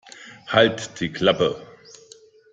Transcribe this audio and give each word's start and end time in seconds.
Halt 0.47 0.97
die 0.99 1.11
Klappe! 1.13 1.61